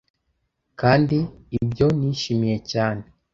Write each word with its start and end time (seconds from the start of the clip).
kandi 0.79 1.17
ibyo 1.59 1.87
nishimiye 1.99 2.57
cyane 2.71 3.03